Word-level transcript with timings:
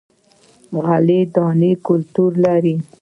غله 0.85 1.19
دانه 1.35 1.71
کلتور 1.87 2.31
دی. 2.63 2.75